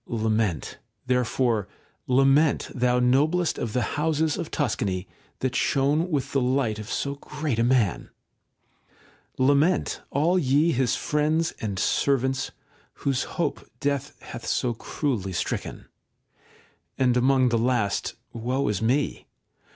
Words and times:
Lament, 0.07 0.79
therefore, 1.05 1.67
lament, 2.07 2.71
thou 2.73 2.97
noblest 2.99 3.59
of 3.59 3.73
the 3.73 3.83
houses 4.01 4.35
of 4.35 4.49
Tuscany, 4.49 5.07
that 5.41 5.55
shone 5.55 6.09
with 6.09 6.31
the 6.31 6.41
light 6.41 6.79
of 6.79 6.89
so 6.89 7.13
great 7.13 7.59
a 7.59 7.63
man! 7.63 8.09
Lament, 9.37 10.01
all 10.09 10.39
ye 10.39 10.71
his 10.71 10.95
friends 10.95 11.53
and 11.61 11.77
servants, 11.77 12.49
whose 13.05 13.25
hope 13.37 13.63
death 13.79 14.19
hath 14.23 14.47
so 14.47 14.73
cruelly 14.73 15.33
stricken; 15.33 15.85
and 16.97 17.15
among 17.15 17.49
the 17.49 17.59
last, 17.59 18.15
woe 18.33 18.67
is 18.69 18.81
me 18.81 19.27